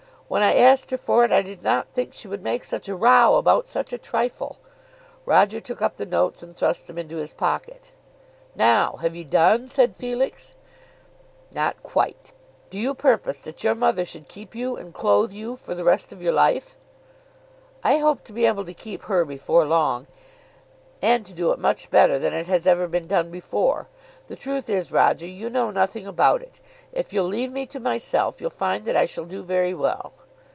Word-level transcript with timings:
"When 0.31 0.43
I 0.43 0.55
asked 0.55 0.91
her 0.91 0.97
for 0.97 1.25
it, 1.25 1.33
I 1.33 1.41
did 1.41 1.61
not 1.61 1.89
think 1.89 2.13
she 2.13 2.29
would 2.29 2.41
make 2.41 2.63
such 2.63 2.87
a 2.87 2.95
row 2.95 3.35
about 3.35 3.67
such 3.67 3.91
a 3.91 3.97
trifle." 3.97 4.59
Roger 5.25 5.59
took 5.59 5.81
up 5.81 5.97
the 5.97 6.05
notes 6.05 6.41
and 6.41 6.55
thrust 6.55 6.87
them 6.87 6.97
into 6.97 7.17
his 7.17 7.33
pocket. 7.33 7.91
"Now, 8.55 8.93
have 9.01 9.13
you 9.13 9.25
done?" 9.25 9.67
said 9.67 9.93
Felix. 9.93 10.53
[Illustration: 11.51 11.51
"There's 11.51 11.51
the 11.51 11.59
£20."] 11.59 11.65
"Not 11.65 11.83
quite. 11.83 12.33
Do 12.69 12.79
you 12.79 12.93
purpose 12.93 13.41
that 13.41 13.61
your 13.65 13.75
mother 13.75 14.05
should 14.05 14.29
keep 14.29 14.55
you 14.55 14.77
and 14.77 14.93
clothe 14.93 15.33
you 15.33 15.57
for 15.57 15.75
the 15.75 15.83
rest 15.83 16.13
of 16.13 16.21
your 16.21 16.31
life?" 16.31 16.77
"I 17.83 17.97
hope 17.97 18.23
to 18.23 18.31
be 18.31 18.45
able 18.45 18.63
to 18.63 18.73
keep 18.73 19.01
her 19.03 19.25
before 19.25 19.65
long, 19.65 20.07
and 21.01 21.25
to 21.25 21.33
do 21.33 21.51
it 21.51 21.59
much 21.59 21.89
better 21.91 22.17
than 22.17 22.31
it 22.31 22.47
has 22.47 22.65
ever 22.65 22.87
been 22.87 23.05
done 23.07 23.31
before. 23.31 23.89
The 24.27 24.37
truth 24.37 24.69
is, 24.69 24.93
Roger, 24.93 25.27
you 25.27 25.49
know 25.49 25.71
nothing 25.71 26.07
about 26.07 26.41
it. 26.41 26.61
If 26.93 27.11
you'll 27.11 27.25
leave 27.25 27.51
me 27.51 27.65
to 27.65 27.81
myself, 27.81 28.39
you'll 28.39 28.49
find 28.49 28.85
that 28.85 28.95
I 28.95 29.03
shall 29.03 29.25
do 29.25 29.43
very 29.43 29.73
well." 29.73 30.13